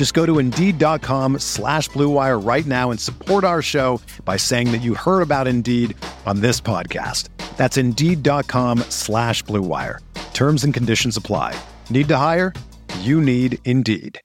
[0.00, 4.78] Just go to Indeed.com slash BlueWire right now and support our show by saying that
[4.78, 7.28] you heard about Indeed on this podcast.
[7.58, 9.98] That's Indeed.com slash BlueWire.
[10.32, 11.54] Terms and conditions apply.
[11.90, 12.54] Need to hire?
[13.00, 14.18] You need Indeed.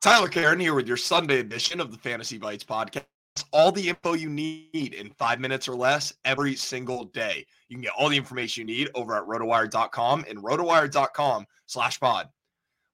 [0.00, 3.06] Tyler Caron here with your Sunday edition of the Fantasy Bites podcast.
[3.52, 7.44] All the info you need in five minutes or less every single day.
[7.68, 12.28] You can get all the information you need over at rotowire.com and rotowire.com slash pod.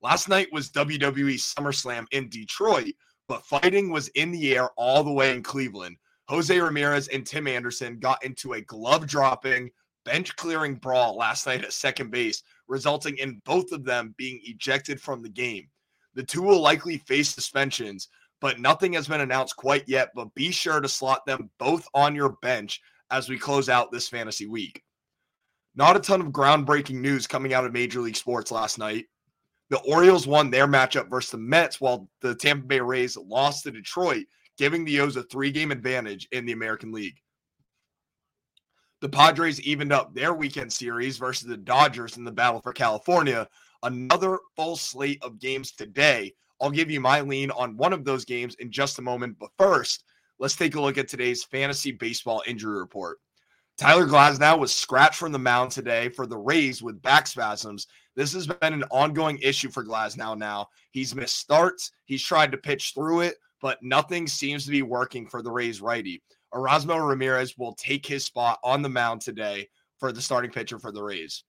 [0.00, 2.92] Last night was WWE SummerSlam in Detroit,
[3.26, 5.96] but fighting was in the air all the way in Cleveland.
[6.28, 9.70] Jose Ramirez and Tim Anderson got into a glove dropping,
[10.04, 15.00] bench clearing brawl last night at second base, resulting in both of them being ejected
[15.00, 15.66] from the game.
[16.14, 18.08] The two will likely face suspensions,
[18.40, 20.10] but nothing has been announced quite yet.
[20.14, 22.80] But be sure to slot them both on your bench
[23.10, 24.82] as we close out this fantasy week.
[25.74, 29.06] Not a ton of groundbreaking news coming out of Major League Sports last night.
[29.70, 33.70] The Orioles won their matchup versus the Mets, while the Tampa Bay Rays lost to
[33.70, 34.24] Detroit,
[34.56, 37.18] giving the O's a three game advantage in the American League.
[39.00, 43.46] The Padres evened up their weekend series versus the Dodgers in the battle for California,
[43.84, 46.34] another full slate of games today.
[46.60, 49.36] I'll give you my lean on one of those games in just a moment.
[49.38, 50.04] But first,
[50.38, 53.18] let's take a look at today's fantasy baseball injury report.
[53.76, 57.86] Tyler Glasnow was scratched from the mound today for the Rays with back spasms.
[58.16, 60.66] This has been an ongoing issue for Glasnow now.
[60.90, 65.28] He's missed starts, he's tried to pitch through it, but nothing seems to be working
[65.28, 66.20] for the Rays righty.
[66.52, 69.68] Erasmo Ramirez will take his spot on the mound today
[69.98, 71.44] for the starting pitcher for the Rays.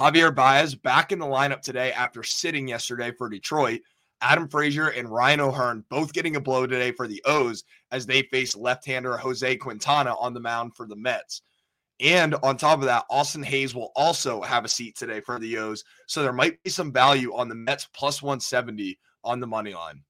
[0.00, 3.80] Javier Baez back in the lineup today after sitting yesterday for Detroit.
[4.20, 8.22] Adam Frazier and Ryan O'Hearn both getting a blow today for the O's as they
[8.22, 11.42] face left-hander Jose Quintana on the mound for the Mets.
[12.00, 15.58] And on top of that, Austin Hays will also have a seat today for the
[15.58, 15.84] O's.
[16.06, 20.02] So there might be some value on the Mets plus 170 on the money line.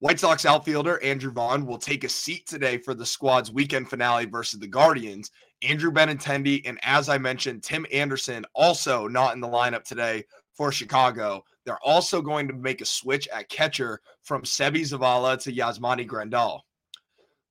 [0.00, 4.26] White Sox outfielder Andrew Vaughn will take a seat today for the squad's weekend finale
[4.26, 5.30] versus the Guardians.
[5.62, 10.72] Andrew Benintendi and, as I mentioned, Tim Anderson also not in the lineup today for
[10.72, 11.44] Chicago.
[11.64, 16.60] They're also going to make a switch at catcher from Seby Zavala to Yasmani Grandal.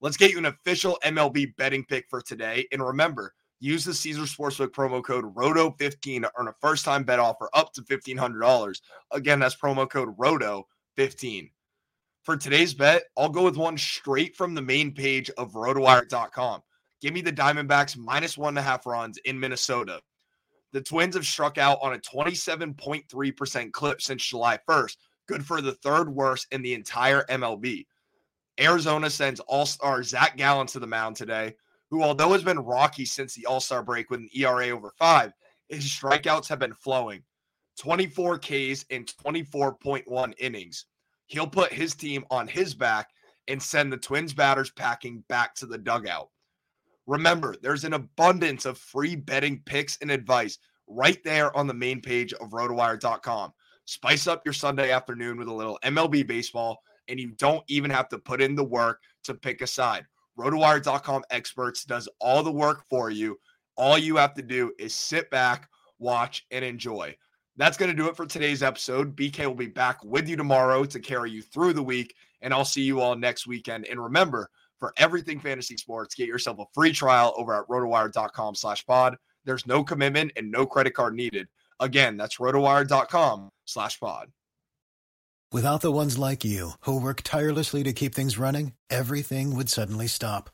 [0.02, 2.68] Let's get you an official MLB betting pick for today.
[2.72, 7.20] And remember, use the Caesar Sportsbook promo code ROTO15 to earn a first time bet
[7.20, 8.82] offer up to $1,500.
[9.12, 11.50] Again, that's promo code ROTO15.
[12.24, 16.62] For today's bet, I'll go with one straight from the main page of rotowire.com.
[17.02, 20.00] Give me the Diamondbacks minus one and a half runs in Minnesota.
[20.74, 24.98] The Twins have struck out on a 27.3% clip since July 1st,
[25.28, 27.86] good for the third worst in the entire MLB.
[28.60, 31.56] Arizona sends All Star Zach Gallen to the mound today,
[31.92, 35.32] who, although has been rocky since the All Star break with an ERA over five,
[35.70, 37.24] his strikeouts have been flowing
[37.80, 40.86] 24 Ks in 24.1 innings.
[41.28, 43.10] He'll put his team on his back
[43.48, 46.30] and send the Twins batters packing back to the dugout.
[47.06, 52.02] Remember, there's an abundance of free betting picks and advice right there on the main
[52.02, 53.54] page of rotowire.com.
[53.86, 58.08] Spice up your Sunday afternoon with a little MLB baseball, and you don't even have
[58.10, 60.06] to put in the work to pick a side.
[60.40, 63.38] Rotowire.com experts does all the work for you.
[63.76, 65.70] All you have to do is sit back,
[66.00, 67.16] watch, and enjoy.
[67.58, 69.16] That's going to do it for today's episode.
[69.16, 72.66] BK will be back with you tomorrow to carry you through the week, and I'll
[72.66, 73.86] see you all next weekend.
[73.86, 74.50] And remember,
[74.84, 79.16] for everything fantasy sports, get yourself a free trial over at rotowire.com slash pod.
[79.46, 81.48] There's no commitment and no credit card needed.
[81.80, 84.34] Again, that's rotowire.com slash pod.
[85.54, 90.08] Without the ones like you who work tirelessly to keep things running, everything would suddenly
[90.08, 90.50] stop.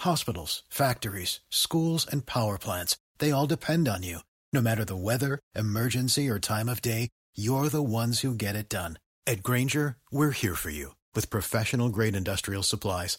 [0.00, 4.18] Hospitals, factories, schools, and power plants, they all depend on you.
[4.52, 8.68] No matter the weather, emergency, or time of day, you're the ones who get it
[8.68, 8.98] done.
[9.24, 13.18] At Grainger, we're here for you with professional grade industrial supplies.